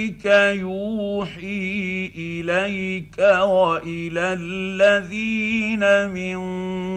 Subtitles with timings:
[0.00, 0.24] اليك
[0.60, 6.40] يوحي اليك والى الذين من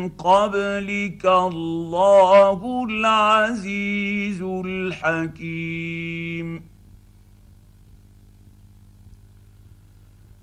[0.09, 6.63] قبلك الله العزيز الحكيم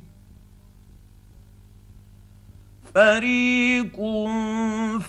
[2.95, 3.95] فريق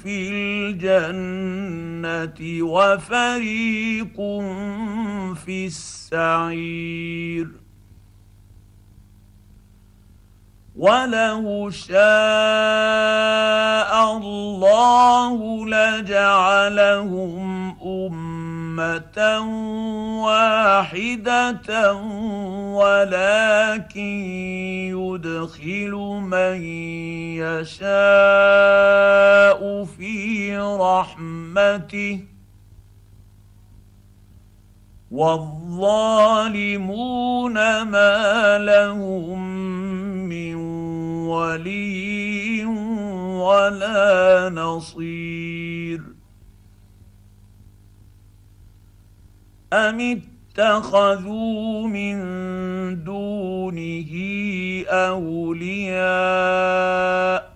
[0.03, 4.17] في الجنه وفريق
[5.47, 7.49] في السعير
[10.77, 12.01] ولو شاء
[14.19, 18.42] الله لجعلهم امه
[18.79, 19.39] امه
[20.25, 21.93] واحده
[22.73, 24.11] ولكن
[24.97, 25.91] يدخل
[26.31, 26.61] من
[27.37, 32.21] يشاء في رحمته
[35.11, 39.57] والظالمون ما لهم
[40.29, 40.55] من
[41.27, 42.65] ولي
[43.45, 45.62] ولا نصير
[49.73, 50.01] أم
[50.57, 52.17] اتخذوا من
[53.05, 54.11] دونه
[54.89, 57.53] أولياء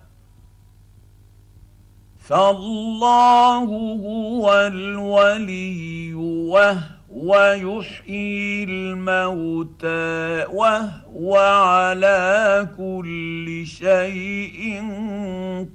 [2.19, 3.63] فالله
[3.93, 14.77] هو الولي وهو يحيي الموتى وهو على كل شيء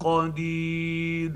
[0.01, 1.33] قدير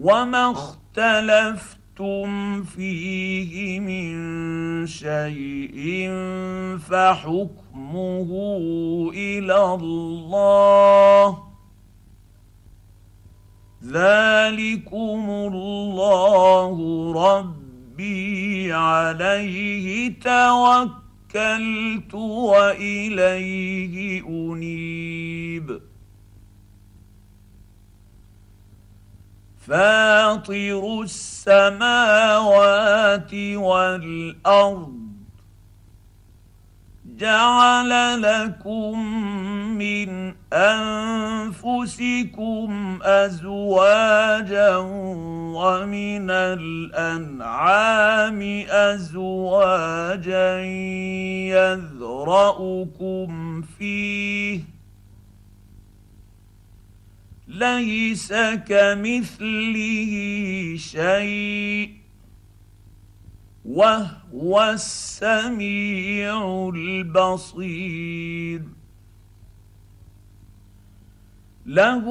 [0.00, 6.08] وما اختلفت اختلفتم فيه من شيء
[6.78, 8.30] فحكمه
[9.14, 11.38] الى الله
[13.84, 16.76] ذلكم الله
[17.36, 25.80] ربي عليه توكلت واليه انيب
[29.70, 34.94] فاطر السماوات والارض
[37.16, 39.06] جعل لكم
[39.78, 44.76] من انفسكم ازواجا
[45.54, 50.58] ومن الانعام ازواجا
[51.46, 54.60] يذرأكم فيه
[57.50, 58.32] ليس
[58.68, 60.14] كمثله
[60.78, 61.90] شيء
[63.64, 68.62] وهو السميع البصير
[71.66, 72.04] له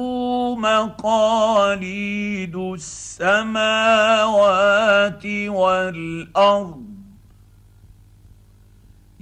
[0.56, 6.89] مقاليد السماوات والارض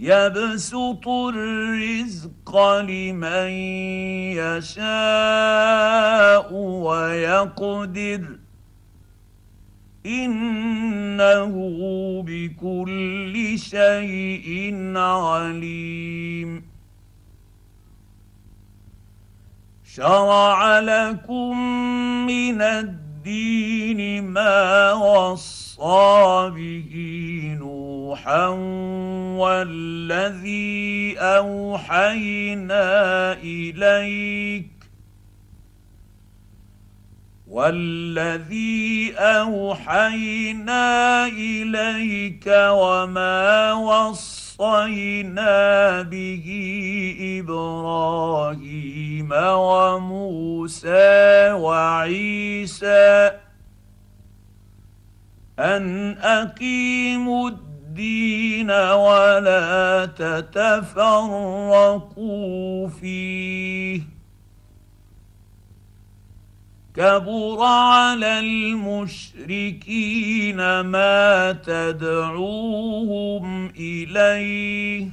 [0.01, 3.49] يبسط الرزق لمن
[4.39, 8.23] يشاء ويقدر
[10.07, 11.53] انه
[12.27, 16.63] بكل شيء عليم
[19.95, 21.59] شرع لكم
[22.27, 26.97] من الدين ما وصى به
[27.59, 28.47] نور نوحا
[29.39, 32.83] والذي اوحينا
[33.33, 34.69] اليك
[37.49, 40.85] والذي اوحينا
[41.27, 43.73] اليك وما
[44.09, 45.57] وصينا
[46.03, 46.47] به
[47.45, 51.13] ابراهيم وموسى
[51.53, 53.31] وعيسى
[55.59, 57.51] ان اقيموا
[58.01, 64.01] الدين ولا تتفرقوا فيه
[66.97, 75.09] كبر على المشركين ما تدعوهم اليه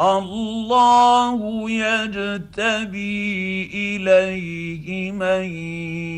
[0.00, 5.44] الله يجتبي اليه من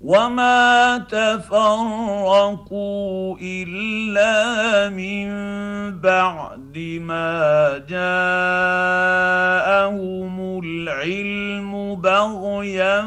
[0.00, 4.36] وما تفرقوا الا
[4.88, 5.28] من
[6.00, 13.04] بعد ما جاءهم العلم بغيا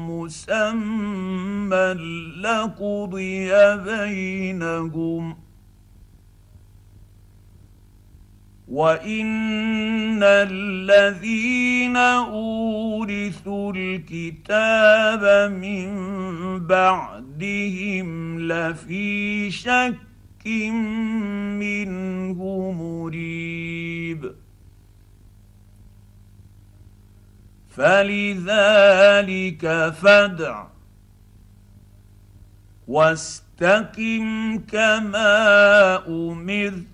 [0.08, 1.96] مسمى
[2.42, 5.43] لقضي بينهم
[8.74, 15.90] وان الذين اورثوا الكتاب من
[16.66, 19.96] بعدهم لفي شك
[21.62, 24.32] منه مريب
[27.76, 30.64] فلذلك فدع
[32.88, 35.16] واستقم كما
[36.08, 36.93] امرت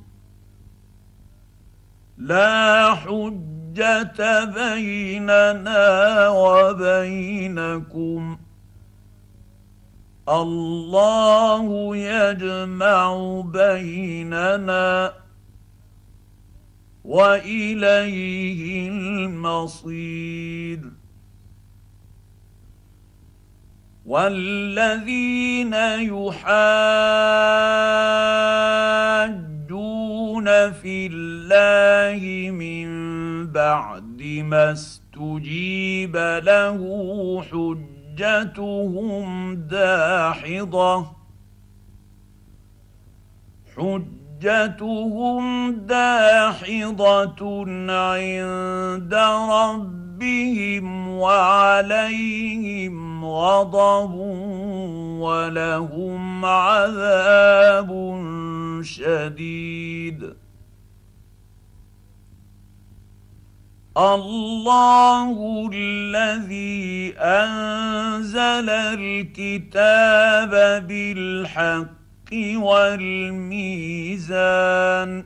[2.18, 8.38] لا حجه بيننا وبينكم
[10.32, 15.14] الله يجمع بيننا
[17.06, 20.80] واليه المصير
[24.06, 25.74] والذين
[26.04, 26.72] يحاجون
[30.72, 32.92] في الله من
[33.48, 36.80] بعد ما استجيب له
[37.52, 41.06] حجه حجتهم داحضه
[43.78, 47.66] حجتهم داحضه
[48.12, 49.14] عند
[49.52, 54.14] ربهم وعليهم غضب
[55.22, 57.92] ولهم عذاب
[58.84, 60.41] شديد
[63.98, 68.70] الله الذي انزل
[69.36, 70.52] الكتاب
[70.88, 72.30] بالحق
[72.64, 75.26] والميزان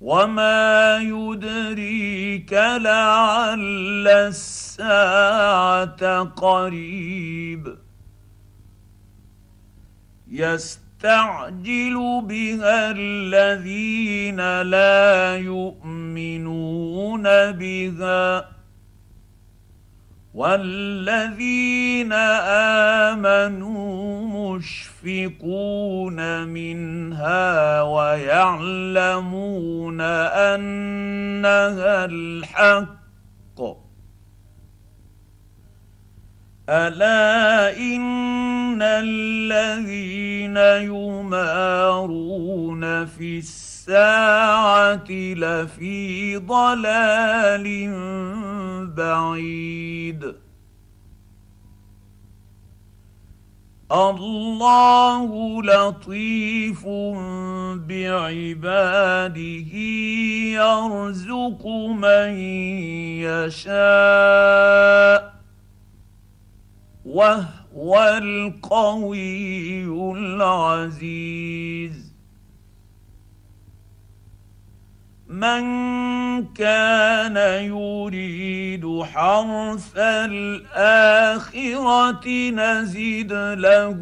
[0.00, 7.76] وما يدريك لعل الساعه قريب
[10.30, 17.22] يست يستعجل بها الذين لا يؤمنون
[17.52, 18.24] بها
[20.34, 22.12] والذين
[23.12, 33.05] امنوا مشفقون منها ويعلمون انها الحق
[36.68, 40.56] الا ان الذين
[40.90, 47.66] يمارون في الساعه لفي ضلال
[48.96, 50.34] بعيد
[53.92, 56.86] الله لطيف
[57.86, 59.76] بعباده
[60.58, 62.30] يرزق من
[63.22, 65.36] يشاء
[67.06, 69.84] وهو القوي
[70.18, 72.06] العزيز
[75.28, 75.62] من
[76.54, 83.98] كان يريد حرث الاخره نزد له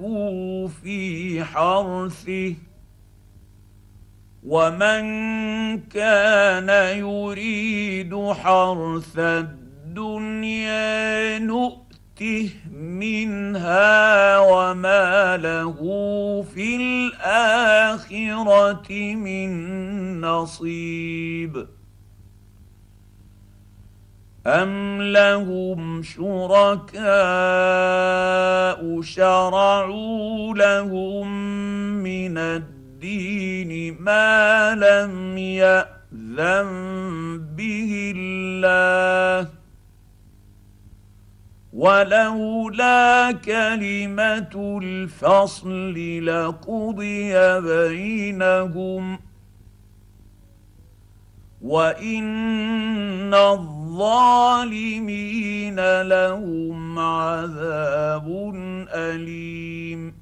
[0.83, 2.55] في حرثه
[4.47, 5.03] ومن
[5.81, 11.84] كان يريد حرث الدنيا نؤمن
[12.21, 15.79] يؤته منها وما له
[16.55, 16.77] في
[17.11, 19.51] الاخره من
[20.21, 21.67] نصيب
[24.47, 31.27] أم لهم شركاء شرعوا لهم
[32.05, 36.85] من الدين ما لم يأذن
[37.57, 39.24] به الله
[41.85, 45.95] ولولا كلمه الفصل
[46.27, 49.19] لقضي بينهم
[51.63, 58.27] وان الظالمين لهم عذاب
[58.95, 60.15] اليم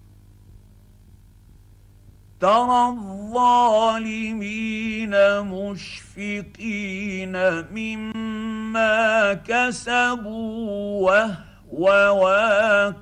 [2.40, 7.37] ترى الظالمين مشفقين
[7.75, 10.71] مما كسبوا
[11.11, 12.93] وهم وواقع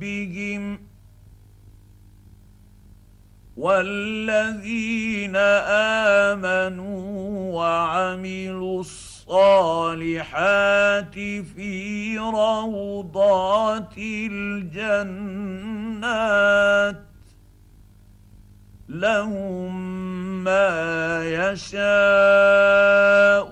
[0.00, 0.78] بهم
[3.56, 7.10] والذين امنوا
[7.54, 11.12] وعملوا الصالحات
[11.54, 16.96] في روضات الجنات
[18.88, 19.74] لهم
[20.44, 23.51] ما يشاءون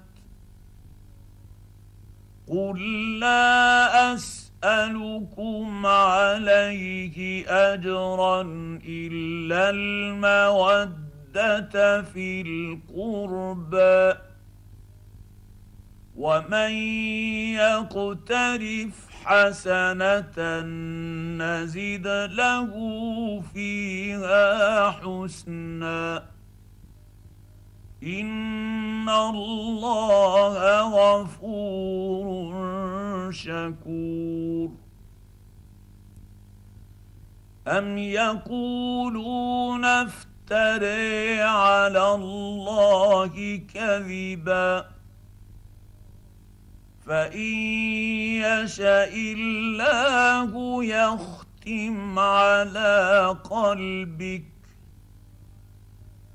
[2.51, 2.79] قل
[3.19, 8.41] لا اسالكم عليه اجرا
[8.85, 12.41] الا الموده في
[12.91, 14.17] القربى
[16.15, 16.71] ومن
[17.61, 20.59] يقترف حسنه
[21.39, 22.71] نزد له
[23.53, 26.23] فيها حسنا
[28.03, 30.55] ان الله
[30.89, 32.53] غفور
[33.31, 34.69] شكور
[37.67, 44.85] ام يقولون افتري على الله كذبا
[47.05, 47.37] فان
[48.41, 54.50] يشا الله يختم على قلبك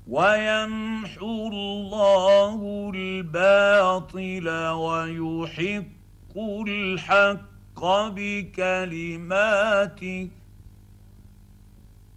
[0.09, 6.37] ويمحو الله الباطل ويحق
[6.67, 7.83] الحق
[8.15, 10.29] بكلماته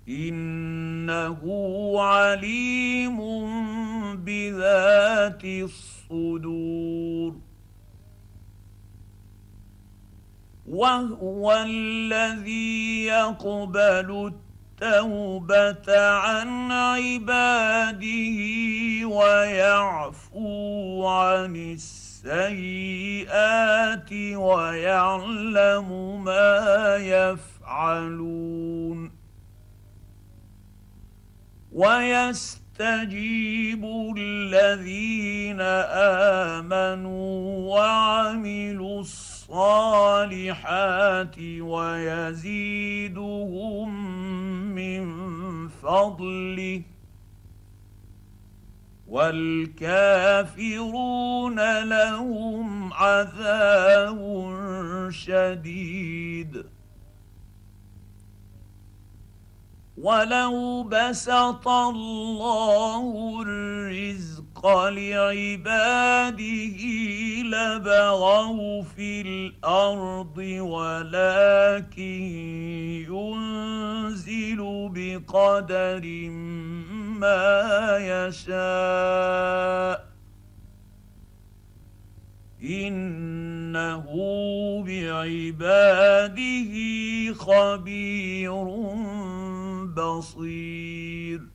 [0.09, 1.43] انه
[2.01, 3.19] عليم
[4.17, 7.35] بذات الصدور
[10.69, 13.81] وهو الذي يقبل
[14.27, 14.50] التوبه
[14.83, 18.41] التوبه عن عباده
[19.05, 29.11] ويعفو عن السيئات ويعلم ما يفعلون
[31.73, 33.85] ويستجيب
[34.19, 35.61] الذين
[36.31, 37.39] امنوا
[37.75, 43.91] وعملوا الصالحات ويزيدهم
[44.81, 46.83] من فضله
[49.09, 50.51] والكافرون
[51.89, 54.21] لهم عذاب
[55.11, 56.65] شديد
[59.99, 66.53] ولو بسط الله الرزق الحق لعباده
[67.43, 72.23] لبغوا في الارض ولكن
[73.09, 74.61] ينزل
[74.95, 76.05] بقدر
[77.21, 80.11] ما يشاء
[82.63, 84.07] انه
[84.87, 86.75] بعباده
[87.35, 88.65] خبير
[89.97, 91.50] بصير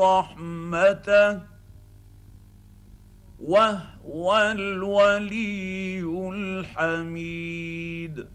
[0.00, 1.40] رحمته
[3.42, 6.00] وهو الولي
[6.32, 8.26] الحميد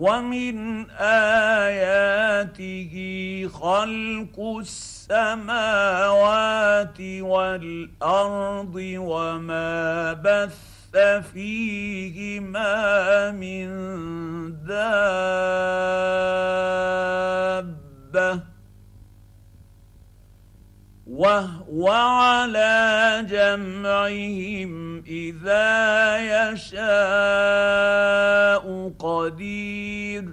[0.00, 2.94] ومن اياته
[3.52, 10.56] خلق السماوات والارض وما بث
[11.32, 12.70] فيهما
[13.30, 13.68] من
[18.10, 18.49] دابه
[21.10, 25.62] وهو على جمعهم اذا
[26.54, 30.24] يشاء قدير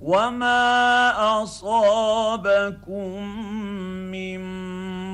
[0.00, 3.22] وما اصابكم
[4.10, 4.40] من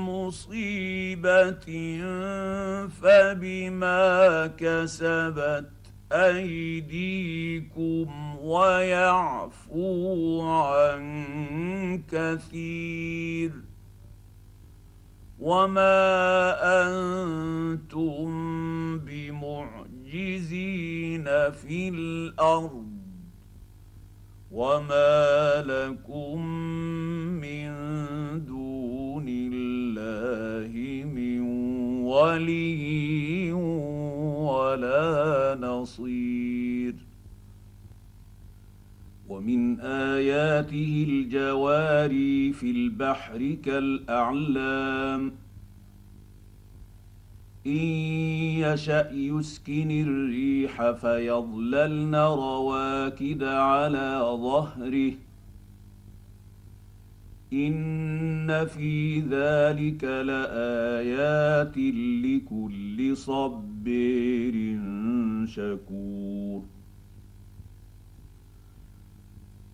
[0.05, 1.67] مصيبه
[3.03, 5.71] فبما كسبت
[6.13, 11.25] ايديكم ويعفو عن
[12.02, 13.50] كثير
[15.40, 16.22] وما
[16.62, 18.30] انتم
[18.98, 22.87] بمعجزين في الارض
[24.50, 26.46] وما لكم
[27.42, 27.68] من
[28.44, 31.40] دون الله من
[32.02, 36.63] ولي ولا نصير
[39.29, 45.33] ومن اياته الجواري في البحر كالاعلام
[47.67, 47.77] ان
[48.61, 55.13] يشا يسكن الريح فيظللن رواكد على ظهره
[57.53, 61.77] ان في ذلك لايات
[62.25, 64.79] لكل صبر
[65.45, 66.63] شكور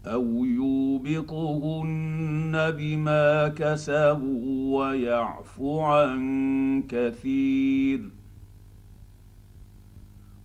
[0.06, 8.00] أو يوبقهن بما كسبوا ويعفو عن كثير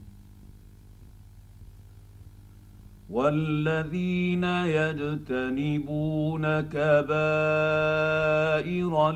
[3.11, 7.13] والذين يجتنبون كبائر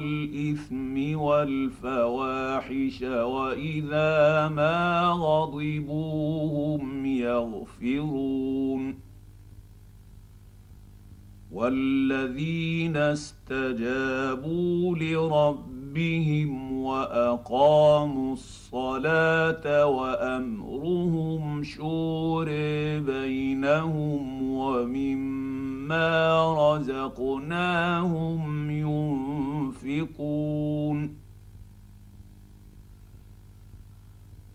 [0.02, 8.96] الاثم والفواحش واذا ما غضبوا هم يغفرون
[11.52, 22.46] والذين استجابوا لربهم بهم واقاموا الصلاه وامرهم شور
[23.00, 26.06] بينهم ومما
[26.76, 31.16] رزقناهم ينفقون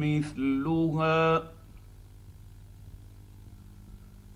[0.00, 1.42] مثلها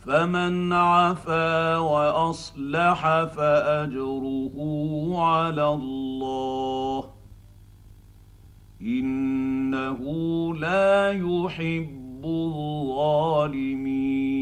[0.00, 4.54] فمن عفا واصلح فاجره
[5.12, 7.04] على الله
[8.82, 9.98] انه
[10.56, 14.41] لا يحب الظالمين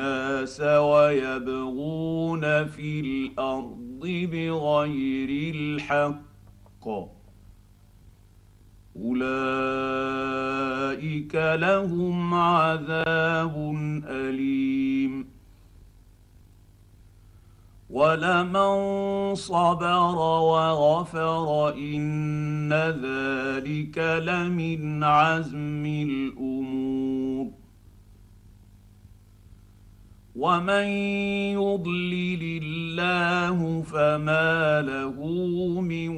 [0.00, 4.00] الناس ويبغون في الارض
[4.32, 6.86] بغير الحق
[8.96, 13.54] اولئك لهم عذاب
[14.08, 15.30] اليم
[17.90, 18.74] ولمن
[19.34, 20.14] صبر
[20.52, 26.89] وغفر ان ذلك لمن عزم الامور
[30.40, 30.86] ومن
[31.54, 35.14] يضلل الله فما له
[35.80, 36.08] من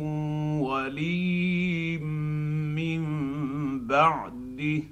[0.61, 3.03] ولي من
[3.87, 4.83] بعده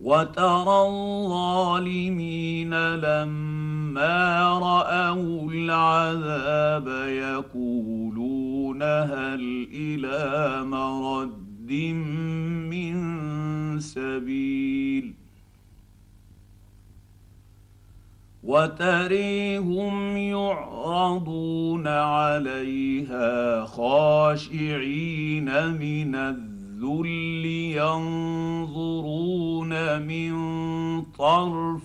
[0.00, 4.20] وترى الظالمين لما
[4.58, 10.20] راوا العذاب يقولون هل الى
[10.64, 11.72] مرد
[12.70, 13.00] من
[13.80, 15.19] سبيل
[18.50, 30.32] وتريهم يعرضون عليها خاشعين من الذل ينظرون من
[31.18, 31.82] طرف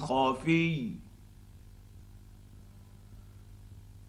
[0.00, 0.90] خفي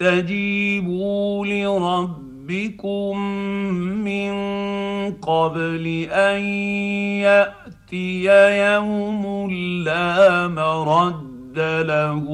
[0.00, 3.18] اسْتَجِيبُوا لربكم
[3.82, 4.32] من
[5.12, 6.40] قبل ان
[7.20, 8.24] ياتي
[8.72, 9.50] يوم
[9.84, 12.30] لا مرد له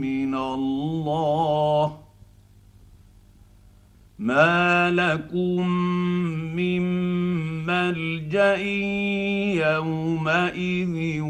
[0.00, 1.92] من الله
[4.18, 5.66] ما لكم
[6.56, 6.82] من
[7.66, 8.54] ملجا
[9.66, 11.20] يومئذ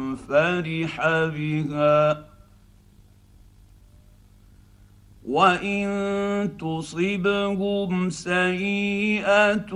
[0.15, 1.01] فرح
[1.35, 2.25] بها
[5.27, 5.87] وان
[6.59, 9.73] تصبهم سيئه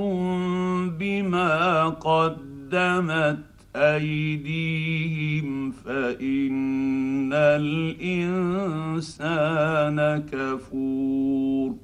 [0.99, 3.39] بما قدمت
[3.75, 11.75] ايديهم فان الانسان كفور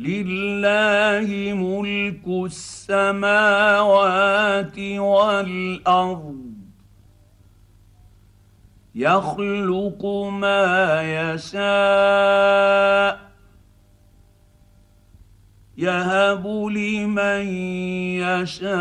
[0.00, 6.40] لله ملك السماوات والارض
[8.94, 13.20] يخلق ما يشاء
[15.78, 17.46] يهب لمن
[18.24, 18.72] يشاء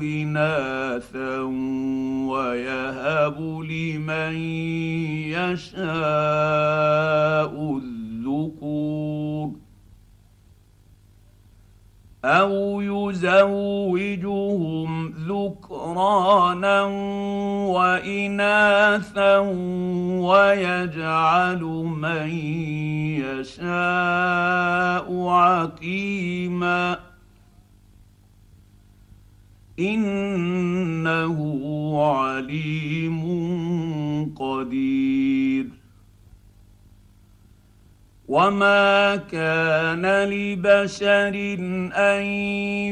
[0.00, 1.38] اناثا
[2.28, 7.54] ويهب لمن يشاء
[12.24, 16.82] او يزوجهم ذكرانا
[17.68, 19.36] واناثا
[20.18, 21.62] ويجعل
[22.00, 22.28] من
[23.24, 26.82] يشاء عقيما
[29.80, 31.38] انه
[32.02, 33.20] عليم
[34.38, 35.83] قدير
[38.28, 41.34] وما كان لبشر
[41.96, 42.22] ان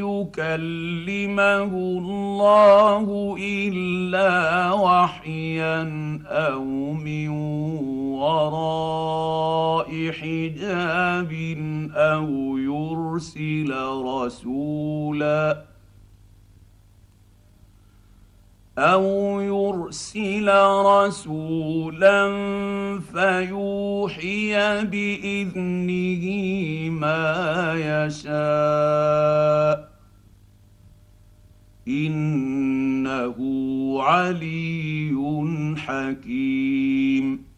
[0.04, 5.82] يكلمه الله الا وحيا
[6.26, 7.28] او من
[9.78, 11.32] وراء حجاب
[11.94, 13.72] او يرسل
[14.04, 15.71] رسولا
[18.78, 20.48] او يرسل
[20.87, 22.20] رسولا
[23.00, 24.50] فيوحي
[24.85, 26.24] باذنه
[26.90, 29.92] ما يشاء
[31.88, 33.35] انه
[34.02, 35.02] علي
[35.78, 37.51] حكيم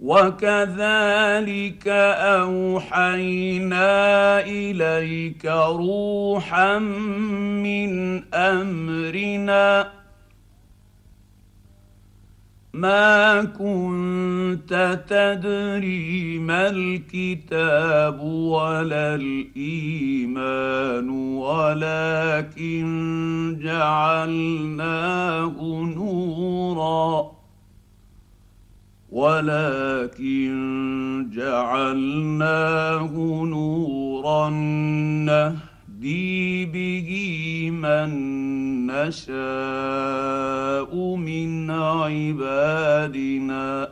[0.00, 1.88] وكذلك
[2.20, 9.92] اوحينا اليك روحا من امرنا
[12.72, 25.54] ما كنت تدري ما الكتاب ولا الايمان ولكن جعلناه
[25.96, 27.35] نورا
[29.16, 30.52] ولكن
[31.32, 33.12] جعلناه
[33.48, 34.44] نورا
[35.24, 37.10] نهدي به
[37.70, 38.10] من
[38.86, 43.88] نشاء من عبادنا